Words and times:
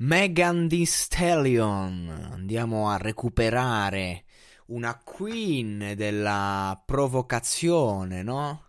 Megan 0.00 0.68
Thee 0.68 0.86
Stallion. 0.86 2.28
Andiamo 2.30 2.88
a 2.88 2.98
recuperare 2.98 4.26
una 4.66 4.96
queen 5.02 5.94
della 5.96 6.80
provocazione, 6.86 8.22
no? 8.22 8.66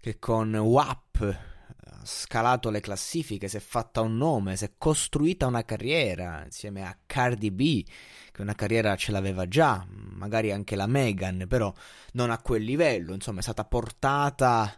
Che 0.00 0.20
con 0.20 0.54
WAP 0.54 1.38
ha 1.86 2.00
scalato 2.04 2.70
le 2.70 2.78
classifiche, 2.78 3.48
si 3.48 3.56
è 3.56 3.60
fatta 3.60 4.00
un 4.00 4.16
nome, 4.16 4.54
si 4.54 4.64
è 4.64 4.70
costruita 4.78 5.48
una 5.48 5.64
carriera 5.64 6.44
insieme 6.44 6.86
a 6.86 6.96
Cardi 7.04 7.50
B, 7.50 7.84
che 8.30 8.40
una 8.40 8.54
carriera 8.54 8.94
ce 8.94 9.10
l'aveva 9.10 9.48
già, 9.48 9.84
magari 9.88 10.52
anche 10.52 10.76
la 10.76 10.86
Megan, 10.86 11.46
però 11.48 11.74
non 12.12 12.30
a 12.30 12.38
quel 12.38 12.62
livello, 12.62 13.12
insomma 13.12 13.40
è 13.40 13.42
stata 13.42 13.64
portata 13.64 14.72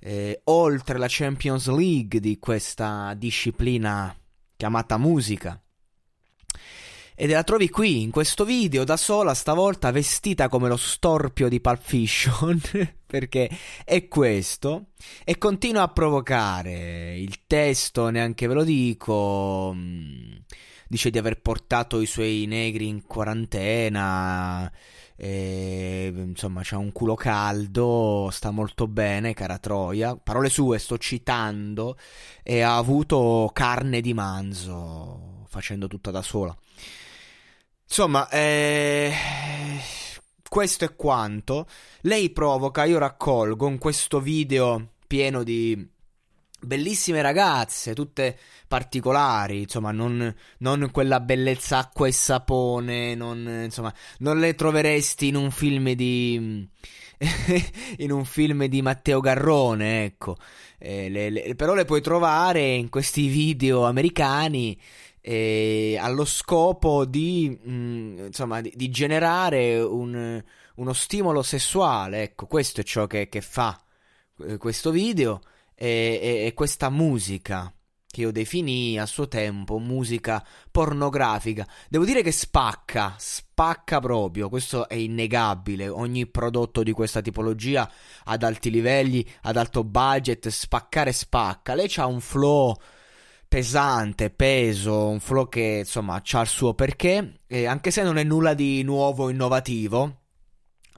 eh, 0.00 0.42
oltre 0.44 0.98
la 0.98 1.06
Champions 1.08 1.66
League 1.68 2.20
di 2.20 2.38
questa 2.38 3.14
disciplina 3.16 4.14
chiamata 4.60 4.98
musica. 4.98 5.58
E 7.14 7.26
la 7.26 7.42
trovi 7.44 7.70
qui, 7.70 8.02
in 8.02 8.10
questo 8.10 8.44
video, 8.44 8.84
da 8.84 8.98
sola, 8.98 9.32
stavolta 9.32 9.90
vestita 9.90 10.50
come 10.50 10.68
lo 10.68 10.76
storpio 10.76 11.48
di 11.48 11.62
Pulp 11.62 11.80
Fiction, 11.80 12.60
perché 13.06 13.48
è 13.86 14.06
questo, 14.06 14.88
e 15.24 15.38
continua 15.38 15.82
a 15.82 15.88
provocare. 15.88 17.16
Il 17.16 17.46
testo, 17.46 18.10
neanche 18.10 18.46
ve 18.46 18.54
lo 18.54 18.64
dico, 18.64 19.72
mm, 19.74 20.36
dice 20.86 21.08
di 21.08 21.16
aver 21.16 21.40
portato 21.40 22.02
i 22.02 22.06
suoi 22.06 22.44
negri 22.46 22.86
in 22.86 23.02
quarantena, 23.06 24.70
e, 25.22 26.10
insomma 26.16 26.62
c'ha 26.64 26.78
un 26.78 26.92
culo 26.92 27.14
caldo, 27.14 28.30
sta 28.32 28.50
molto 28.50 28.86
bene, 28.86 29.34
cara 29.34 29.58
Troia. 29.58 30.16
Parole 30.16 30.48
sue, 30.48 30.78
sto 30.78 30.96
citando, 30.96 31.98
e 32.42 32.62
ha 32.62 32.78
avuto 32.78 33.50
carne 33.52 34.00
di 34.00 34.14
manzo, 34.14 35.44
facendo 35.46 35.88
tutta 35.88 36.10
da 36.10 36.22
sola. 36.22 36.56
Insomma, 37.84 38.30
eh, 38.30 39.12
questo 40.48 40.86
è 40.86 40.96
quanto. 40.96 41.66
Lei 42.02 42.30
provoca, 42.30 42.84
io 42.84 42.96
raccolgo 42.96 43.68
in 43.68 43.76
questo 43.76 44.20
video 44.20 44.92
pieno 45.06 45.42
di 45.42 45.86
bellissime 46.60 47.22
ragazze, 47.22 47.94
tutte 47.94 48.36
particolari, 48.68 49.62
insomma, 49.62 49.90
non, 49.92 50.34
non, 50.58 50.90
quella 50.92 51.20
bellezza 51.20 51.78
acqua 51.78 52.06
e 52.06 52.12
sapone, 52.12 53.14
non, 53.14 53.62
insomma, 53.64 53.92
non 54.18 54.38
le 54.38 54.54
troveresti 54.54 55.28
in 55.28 55.36
un 55.36 55.50
film 55.50 55.92
di 55.92 56.68
in 57.98 58.12
un 58.12 58.24
film 58.24 58.64
di 58.66 58.82
Matteo 58.82 59.20
Garrone, 59.20 60.04
ecco. 60.04 60.36
Eh, 60.78 61.08
le, 61.10 61.30
le, 61.30 61.54
però 61.54 61.74
le 61.74 61.84
puoi 61.84 62.00
trovare 62.00 62.66
in 62.66 62.88
questi 62.88 63.28
video 63.28 63.84
americani 63.84 64.78
eh, 65.20 65.98
allo 66.00 66.24
scopo 66.24 67.04
di, 67.04 67.58
mh, 67.62 67.72
mm, 67.72 68.18
insomma, 68.26 68.60
di, 68.60 68.72
di 68.74 68.88
generare 68.90 69.78
un, 69.78 70.42
uno 70.76 70.92
stimolo 70.92 71.42
sessuale. 71.42 72.22
Ecco, 72.22 72.46
questo 72.46 72.80
è 72.80 72.84
ciò 72.84 73.06
che, 73.06 73.28
che 73.28 73.40
fa 73.40 73.78
eh, 74.46 74.56
questo 74.56 74.90
video 74.90 75.40
e, 75.82 76.44
e, 76.44 76.52
questa 76.52 76.90
musica 76.90 77.72
che 78.06 78.20
io 78.20 78.32
definii 78.32 78.98
a 78.98 79.06
suo 79.06 79.28
tempo 79.28 79.78
musica 79.78 80.44
pornografica. 80.70 81.66
Devo 81.88 82.04
dire 82.04 82.22
che 82.22 82.32
spacca, 82.32 83.14
spacca 83.16 83.98
proprio, 84.00 84.50
questo 84.50 84.86
è 84.88 84.94
innegabile. 84.94 85.88
Ogni 85.88 86.26
prodotto 86.26 86.82
di 86.82 86.92
questa 86.92 87.22
tipologia 87.22 87.90
ad 88.24 88.42
alti 88.42 88.70
livelli, 88.70 89.26
ad 89.42 89.56
alto 89.56 89.82
budget, 89.82 90.48
spaccare 90.48 91.12
spacca. 91.12 91.74
Lei 91.74 91.90
ha 91.96 92.06
un 92.06 92.20
flow 92.20 92.76
pesante, 93.48 94.28
peso, 94.28 95.08
un 95.08 95.20
flow 95.20 95.48
che 95.48 95.78
insomma 95.78 96.22
ha 96.22 96.40
il 96.40 96.46
suo 96.46 96.74
perché, 96.74 97.40
e 97.46 97.64
anche 97.64 97.90
se 97.90 98.02
non 98.02 98.18
è 98.18 98.22
nulla 98.22 98.52
di 98.52 98.82
nuovo, 98.82 99.30
innovativo, 99.30 100.19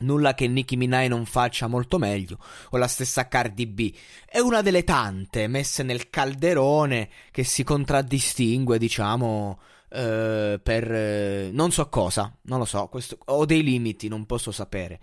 nulla 0.02 0.34
che 0.34 0.46
Nicki 0.46 0.76
Minaj 0.76 1.08
non 1.08 1.24
faccia 1.24 1.66
molto 1.66 1.98
meglio, 1.98 2.38
o 2.70 2.76
la 2.76 2.88
stessa 2.88 3.28
Cardi 3.28 3.66
B, 3.66 3.94
è 4.26 4.38
una 4.38 4.60
delle 4.60 4.84
tante 4.84 5.46
messe 5.46 5.82
nel 5.82 6.10
calderone 6.10 7.08
che 7.30 7.44
si 7.44 7.64
contraddistingue, 7.64 8.78
diciamo, 8.78 9.58
eh, 9.90 10.60
per 10.62 10.92
eh, 10.92 11.50
non 11.52 11.70
so 11.70 11.88
cosa, 11.88 12.34
non 12.42 12.58
lo 12.58 12.64
so, 12.64 12.88
questo, 12.88 13.18
ho 13.26 13.44
dei 13.44 13.62
limiti, 13.62 14.08
non 14.08 14.26
posso 14.26 14.50
sapere 14.50 15.00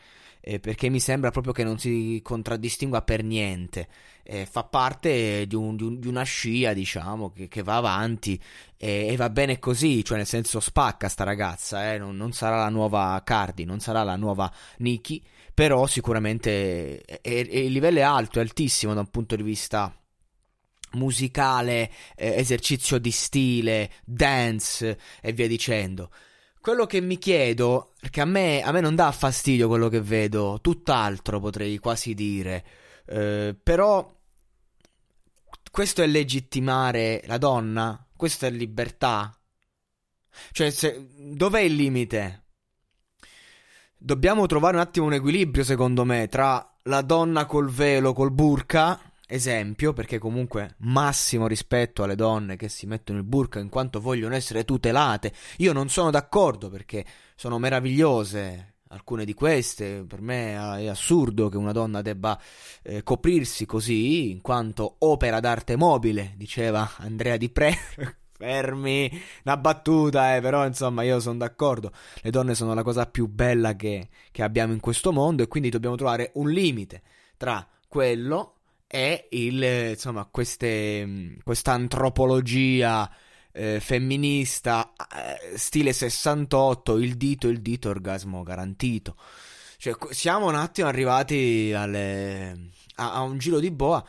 eh, 0.50 0.60
perché 0.60 0.90
mi 0.90 1.00
sembra 1.00 1.30
proprio 1.30 1.54
che 1.54 1.64
non 1.64 1.78
si 1.78 2.20
contraddistingua 2.24 3.04
per 3.04 3.24
niente. 3.24 3.88
Eh, 4.24 4.48
fa 4.48 4.64
parte 4.64 5.46
di, 5.46 5.56
un, 5.56 5.76
di, 5.76 5.84
un, 5.84 6.00
di, 6.00 6.08
una 6.08 6.24
scia, 6.24 6.74
diciamo, 6.74 7.32
che, 7.32 7.48
che 7.48 7.62
va 7.62 7.76
avanti 7.76 8.42
e, 8.76 9.08
e, 9.10 9.16
va 9.16 9.30
bene 9.30 9.60
così, 9.60 10.04
cioè 10.04 10.18
nel 10.18 10.26
senso 10.26 10.60
spacca 10.60 11.08
sta 11.08 11.24
ragazza, 11.24 11.94
eh? 11.94 12.00
non, 12.00 12.16
non, 12.16 12.32
sarà 12.32 12.58
la 12.58 12.70
nuova 12.70 13.22
Cardi, 13.24 13.64
non 13.64 13.80
sarà 13.80 14.02
la 14.02 14.16
nuova 14.16 14.52
Nikki, 14.78 15.24
però 15.54 15.86
sicuramente 15.86 17.02
è, 17.02 17.20
è, 17.22 17.30
il 17.30 17.72
livello 17.72 18.00
è 18.00 18.04
alto, 18.04 18.40
è 18.40 18.42
altissimo 18.42 18.96
da 18.96 19.02
un 19.02 19.10
punto 19.10 19.36
di 19.36 19.44
vista 19.44 19.94
musicale, 20.94 21.92
eh, 22.16 22.36
esercizio 22.38 22.98
di 22.98 23.12
stile, 23.12 23.92
dance 24.04 24.98
e 25.22 25.32
via 25.32 25.48
dicendo. 25.48 26.10
Quello 26.62 26.86
che 26.86 27.00
mi 27.00 27.18
chiedo, 27.18 27.94
perché 28.00 28.22
a 28.22 28.26
me, 28.26 28.62
a 28.62 28.72
me 28.72 28.82
non 28.82 28.94
dà 28.94 29.12
fastidio 29.12 29.70
quello 29.70 29.88
che 29.88 30.02
vedo, 30.02 30.60
tutt'altro 30.62 31.40
potrei 31.40 31.78
quasi 31.78 32.14
dire, 32.14 32.66
eh, 33.06 33.56
però 33.62 34.14
questo 35.72 36.02
è 36.02 36.08
legittimare 36.08 37.24
la 37.28 37.38
donna? 37.38 38.06
Questa 38.16 38.48
è 38.48 38.52
libertà? 38.52 39.34
Cioè, 40.52 40.70
se, 40.70 41.08
dov'è 41.16 41.62
il 41.62 41.76
limite? 41.76 42.44
Dobbiamo 43.98 44.46
trovare 44.46 44.76
un 44.76 44.82
attimo 44.82 45.06
un 45.06 45.14
equilibrio, 45.14 45.64
secondo 45.64 46.04
me, 46.04 46.28
tra 46.28 46.76
la 46.84 47.02
donna 47.02 47.46
col 47.46 47.70
velo, 47.70 48.14
col 48.14 48.32
burka 48.32 49.09
esempio, 49.30 49.94
perché 49.94 50.18
comunque 50.18 50.76
massimo 50.80 51.48
rispetto 51.48 52.04
alle 52.04 52.16
donne 52.16 52.56
che 52.56 52.68
si 52.68 52.88
mettono 52.88 53.20
il 53.20 53.24
burka 53.24 53.60
in 53.60 53.70
quanto 53.70 54.02
vogliono 54.02 54.36
essere 54.36 54.66
tutelate. 54.66 55.32
Io 55.58 55.72
non 55.72 55.88
sono 55.90 56.10
d'accordo 56.10 56.70
perché 56.70 57.06
sono 57.36 57.60
meravigliose 57.60 58.74
alcune 58.88 59.26
di 59.26 59.34
queste. 59.36 60.04
Per 60.08 60.22
me 60.22 60.54
è 60.54 60.88
assurdo 60.88 61.48
che 61.48 61.58
una 61.58 61.72
donna 61.72 62.02
debba 62.02 62.40
eh, 62.82 63.04
coprirsi 63.04 63.66
così, 63.66 64.32
in 64.32 64.42
quanto 64.42 64.96
opera 65.00 65.40
d'arte 65.40 65.76
mobile, 65.76 66.34
diceva 66.36 66.90
Andrea 66.98 67.38
Di 67.38 67.50
Pre. 67.50 67.78
Fermi, 68.40 69.12
una 69.44 69.58
battuta, 69.58 70.38
eh, 70.38 70.42
però 70.42 70.66
insomma 70.66 71.04
io 71.04 71.20
sono 71.20 71.38
d'accordo. 71.38 71.92
Le 72.22 72.30
donne 72.32 72.56
sono 72.56 72.74
la 72.74 72.84
cosa 72.84 73.06
più 73.06 73.28
bella 73.28 73.76
che, 73.76 74.08
che 74.32 74.44
abbiamo 74.44 74.72
in 74.72 74.80
questo 74.80 75.12
mondo 75.12 75.44
e 75.44 75.48
quindi 75.48 75.70
dobbiamo 75.70 75.98
trovare 75.98 76.32
un 76.36 76.50
limite 76.50 77.02
tra 77.36 77.68
quello 77.86 78.59
è 78.92 79.28
il, 79.30 79.92
insomma, 79.92 80.26
queste, 80.26 81.38
questa 81.44 81.74
antropologia 81.74 83.08
eh, 83.52 83.80
femminista 83.80 84.94
eh, 85.16 85.56
stile 85.60 85.94
68, 85.94 86.98
il 86.98 87.16
dito, 87.16 87.48
il 87.50 87.62
dito, 87.62 87.90
orgasmo 87.90 88.42
garantito. 88.42 89.16
Cioè, 89.78 89.94
siamo 90.10 90.48
un 90.48 90.56
attimo 90.56 90.88
arrivati 90.88 91.72
alle, 91.72 92.72
a, 92.96 93.14
a 93.14 93.22
un 93.22 93.38
giro 93.38 93.60
di 93.60 93.70
boa 93.70 94.04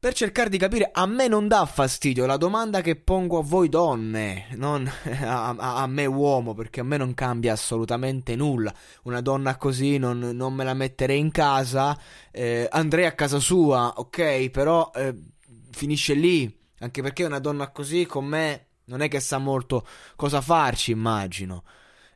per 0.00 0.14
cercare 0.14 0.48
di 0.48 0.56
capire, 0.56 0.88
a 0.90 1.04
me 1.04 1.28
non 1.28 1.46
dà 1.46 1.66
fastidio 1.66 2.24
la 2.24 2.38
domanda 2.38 2.80
che 2.80 2.96
pongo 2.96 3.38
a 3.38 3.42
voi 3.42 3.68
donne, 3.68 4.46
non 4.52 4.86
a, 5.20 5.48
a, 5.50 5.82
a 5.82 5.86
me 5.86 6.06
uomo, 6.06 6.54
perché 6.54 6.80
a 6.80 6.84
me 6.84 6.96
non 6.96 7.12
cambia 7.12 7.52
assolutamente 7.52 8.34
nulla. 8.34 8.72
Una 9.02 9.20
donna 9.20 9.58
così 9.58 9.98
non, 9.98 10.18
non 10.18 10.54
me 10.54 10.64
la 10.64 10.72
metterei 10.72 11.18
in 11.18 11.30
casa, 11.30 12.00
eh, 12.30 12.66
andrei 12.70 13.04
a 13.04 13.12
casa 13.12 13.38
sua, 13.38 13.92
ok, 13.94 14.48
però 14.48 14.90
eh, 14.94 15.14
finisce 15.70 16.14
lì, 16.14 16.50
anche 16.78 17.02
perché 17.02 17.24
una 17.24 17.38
donna 17.38 17.70
così 17.70 18.06
con 18.06 18.24
me 18.24 18.68
non 18.84 19.02
è 19.02 19.08
che 19.08 19.20
sa 19.20 19.36
molto 19.36 19.86
cosa 20.16 20.40
farci, 20.40 20.92
immagino. 20.92 21.64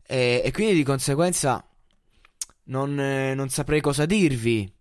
E, 0.06 0.40
e 0.42 0.50
quindi 0.52 0.72
di 0.72 0.84
conseguenza 0.84 1.62
non, 2.64 2.98
eh, 2.98 3.34
non 3.34 3.50
saprei 3.50 3.82
cosa 3.82 4.06
dirvi. 4.06 4.73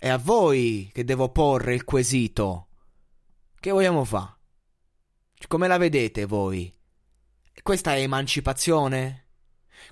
È 0.00 0.08
a 0.08 0.16
voi 0.16 0.88
che 0.94 1.02
devo 1.02 1.30
porre 1.30 1.74
il 1.74 1.82
quesito. 1.82 2.68
Che 3.58 3.70
vogliamo 3.72 4.04
fare? 4.04 4.36
Come 5.48 5.66
la 5.66 5.76
vedete 5.76 6.24
voi? 6.24 6.72
Questa 7.60 7.96
è 7.96 8.02
emancipazione? 8.02 9.26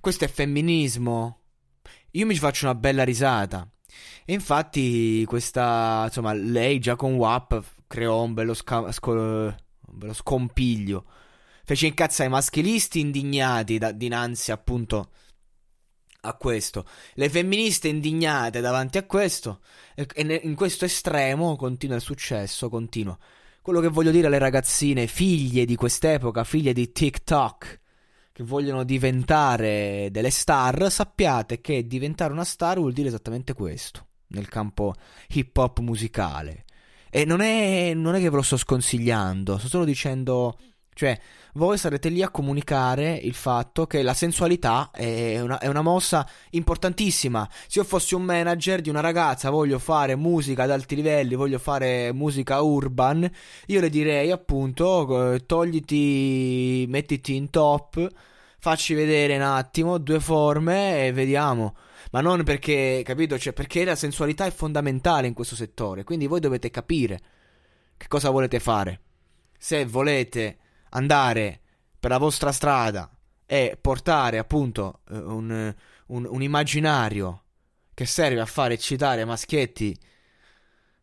Questo 0.01 0.25
è 0.25 0.29
femminismo? 0.29 1.41
Io 2.13 2.25
mi 2.25 2.37
faccio 2.37 2.67
una 2.67 2.77
bella 2.77 3.03
risata. 3.03 3.69
E 4.25 4.33
infatti 4.33 5.25
questa, 5.27 6.05
insomma, 6.05 6.33
lei 6.35 6.79
già 6.79 6.95
con 6.95 7.15
WAP 7.15 7.65
creò 7.89 8.23
un 8.23 8.33
bello, 8.33 8.55
sca- 8.55 8.93
sco- 8.93 9.11
un 9.11 9.57
bello 9.91 10.15
scompiglio. 10.15 11.05
Fece 11.65 11.89
incazzare 11.89 12.29
i 12.29 12.33
maschilisti 12.33 13.01
indignati 13.01 13.77
da- 13.79 13.91
dinanzi 13.91 14.53
appunto 14.53 15.11
a 16.27 16.35
questo. 16.35 16.85
Le 17.15 17.29
femministe 17.29 17.89
indignate 17.89 18.61
davanti 18.61 18.99
a 18.99 19.05
questo. 19.05 19.61
E, 19.95 20.07
in 20.43 20.55
questo 20.55 20.85
estremo 20.85 21.57
continua 21.57 21.97
il 21.97 22.03
successo, 22.03 22.69
continua. 22.69 23.17
Quello 23.63 23.81
che 23.81 23.89
voglio 23.89 24.11
dire 24.11 24.27
alle 24.27 24.39
ragazzine, 24.39 25.07
figlie 25.07 25.65
di 25.65 25.75
quest'epoca, 25.75 26.45
figlie 26.45 26.73
di 26.73 26.93
TikTok, 26.93 27.81
che 28.33 28.43
vogliono 28.45 28.85
diventare 28.85 30.09
delle 30.11 30.31
star, 30.31 30.91
sappiate 30.91 31.61
che 31.61 31.87
diventare 31.87 32.33
una 32.33 32.45
star 32.45 32.79
vuol 32.79 32.93
dire 32.93 33.09
esattamente 33.09 33.55
questo, 33.55 34.09
nel 34.29 34.49
campo 34.49 34.95
hip 35.29 35.57
hop 35.57 35.79
musicale. 35.79 36.65
E 37.11 37.25
non 37.25 37.41
è, 37.41 37.95
non 37.95 38.15
è 38.15 38.21
che 38.21 38.29
ve 38.29 38.37
lo 38.37 38.43
sto 38.43 38.59
sconsigliando, 38.59 39.57
sto 39.57 39.69
solo 39.69 39.85
dicendo 39.85 40.59
cioè, 40.97 41.21
voi 41.53 41.77
sarete 41.77 42.09
lì 42.09 42.23
a 42.23 42.31
comunicare 42.31 43.17
il 43.17 43.35
fatto 43.35 43.87
che 43.87 44.01
la 44.01 44.15
sensualità 44.15 44.89
è 44.91 45.39
una, 45.41 45.59
è 45.59 45.67
una, 45.67 45.83
mossa 45.83 46.27
importantissima. 46.53 47.47
Se 47.67 47.81
io 47.81 47.85
fossi 47.85 48.15
un 48.15 48.23
manager 48.23 48.81
di 48.81 48.89
una 48.89 49.01
ragazza, 49.01 49.51
voglio 49.51 49.79
fare 49.79 50.17
musica 50.17 50.63
ad 50.63 50.71
alti 50.71 50.95
livelli, 50.95 51.35
voglio 51.35 51.59
fare 51.59 52.15
musica 52.15 52.63
urban, 52.63 53.31
io 53.67 53.81
le 53.83 53.91
direi 53.91 54.31
appunto, 54.31 55.35
eh, 55.35 55.45
togliti, 55.45 56.87
mettiti 56.89 57.35
in 57.35 57.51
top, 57.51 58.09
facci 58.59 58.95
vedere 58.95 59.37
un 59.37 59.43
attimo 59.43 59.99
due 59.99 60.19
forme 60.19 61.09
e 61.09 61.13
vediamo. 61.13 61.77
Ma 62.13 62.23
non 62.23 62.43
perché, 62.43 63.03
capito? 63.05 63.39
Cioè, 63.39 63.53
perché 63.53 63.85
la 63.85 63.97
sensualità 63.97 64.47
è 64.47 64.51
fondamentale 64.51 65.27
in 65.27 65.35
questo 65.35 65.57
settore. 65.57 66.05
Quindi 66.05 66.27
voi 66.27 66.41
dovete 66.41 66.71
capire 66.71 67.21
che 67.99 68.07
cosa 68.09 68.31
volete 68.31 68.61
fare. 68.61 69.01
Se 69.59 69.85
volete 69.85 70.57
andare 70.97 71.61
per 71.99 72.11
la 72.11 72.19
vostra 72.19 72.53
strada 72.53 73.11
e 73.45 73.79
portare 73.81 74.39
appunto 74.39 75.01
eh, 75.09 75.17
un, 75.17 75.75
un, 76.07 76.27
un 76.29 76.43
immaginario 76.43 77.45
che 77.95 78.07
serve 78.07 78.41
a 78.41 78.47
far 78.47 78.73
eccitare 78.73 79.25
maschietti 79.25 79.97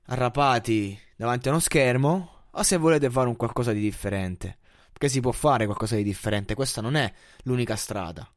arrapati 0.08 1.00
davanti 1.16 1.48
a 1.48 1.52
uno 1.52 1.60
schermo, 1.60 2.30
o 2.52 2.64
se 2.64 2.78
volete 2.78 3.10
fare 3.10 3.30
un 3.30 3.36
qualcosa 3.36 3.72
di 3.72 3.80
differente. 3.80 4.58
Perché 4.92 5.10
si 5.10 5.22
può 5.22 5.32
fare 5.32 5.66
qualcosa 5.66 5.96
di 5.96 6.04
differente, 6.04 6.54
questa 6.54 6.82
non 6.82 6.96
è 6.96 7.12
l'unica 7.44 7.76
strada. 7.76 8.30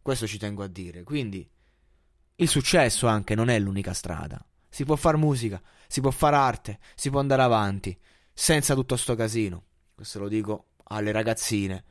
Questo 0.00 0.26
ci 0.26 0.38
tengo 0.38 0.64
a 0.64 0.66
dire. 0.66 1.04
Quindi 1.04 1.48
il 2.36 2.48
successo 2.48 3.06
anche 3.06 3.34
non 3.34 3.48
è 3.48 3.58
l'unica 3.58 3.92
strada. 3.92 4.44
Si 4.68 4.84
può 4.84 4.96
fare 4.96 5.16
musica, 5.16 5.62
si 5.86 6.00
può 6.00 6.10
fare 6.10 6.36
arte, 6.36 6.78
si 6.96 7.10
può 7.10 7.20
andare 7.20 7.42
avanti, 7.42 7.96
senza 8.32 8.74
tutto 8.74 8.96
sto 8.96 9.14
casino. 9.14 9.64
Questo 9.94 10.18
lo 10.18 10.28
dico 10.28 10.70
alle 10.92 11.12
ragazzine. 11.12 11.84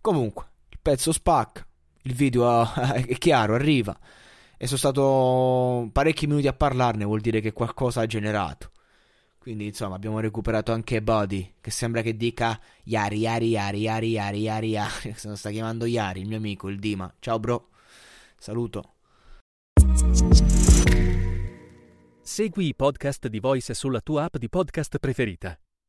Comunque, 0.00 0.46
il 0.70 0.78
pezzo 0.80 1.12
spacca, 1.12 1.66
il 2.02 2.14
video 2.14 2.72
è 2.72 3.14
chiaro, 3.18 3.54
arriva. 3.54 3.98
E 4.56 4.66
sono 4.66 4.78
stato 4.78 5.88
parecchi 5.92 6.26
minuti 6.26 6.48
a 6.48 6.52
parlarne, 6.52 7.04
vuol 7.04 7.20
dire 7.20 7.40
che 7.40 7.52
qualcosa 7.52 8.00
ha 8.00 8.06
generato. 8.06 8.72
Quindi, 9.38 9.66
insomma, 9.66 9.94
abbiamo 9.94 10.20
recuperato 10.20 10.72
anche 10.72 11.00
Body, 11.00 11.54
che 11.60 11.70
sembra 11.70 12.02
che 12.02 12.16
dica 12.16 12.60
Yari, 12.84 13.18
Yari, 13.18 13.48
Yari, 13.48 13.78
Yari, 13.78 14.08
Yari, 14.08 14.40
Yari, 14.40 14.68
Yari. 14.68 15.14
Se 15.16 15.28
lo 15.28 15.36
sta 15.36 15.50
chiamando 15.50 15.86
Yari, 15.86 16.20
il 16.20 16.26
mio 16.26 16.36
amico, 16.36 16.68
il 16.68 16.78
Dima. 16.78 17.12
Ciao, 17.18 17.38
bro. 17.38 17.68
Saluto. 18.36 18.94
Segui 22.22 22.66
i 22.66 22.74
podcast 22.74 23.26
di 23.28 23.40
Voice 23.40 23.72
sulla 23.74 24.00
tua 24.00 24.24
app 24.24 24.36
di 24.36 24.48
podcast 24.48 24.98
preferita. 24.98 25.58